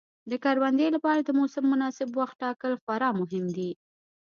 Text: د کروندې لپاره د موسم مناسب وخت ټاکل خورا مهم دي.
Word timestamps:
د 0.29 0.31
کروندې 0.43 0.87
لپاره 0.95 1.21
د 1.23 1.29
موسم 1.39 1.63
مناسب 1.73 2.07
وخت 2.19 2.35
ټاکل 2.43 2.73
خورا 2.81 3.09
مهم 3.19 3.45
دي. 3.57 3.71